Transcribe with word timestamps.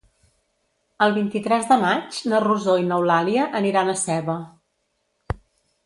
El 1.07 1.13
vint-i-tres 1.17 1.69
de 1.73 1.77
maig 1.85 2.23
na 2.33 2.41
Rosó 2.47 2.77
i 2.85 2.89
n'Eulàlia 2.91 3.47
aniran 3.63 3.93
a 3.93 3.97
Seva. 4.07 4.43